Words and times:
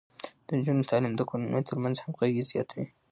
د 0.45 0.47
نجونو 0.57 0.87
تعليم 0.89 1.13
د 1.15 1.21
کورنيو 1.29 1.67
ترمنځ 1.67 1.95
همغږي 1.99 2.43
زياتوي. 2.51 2.87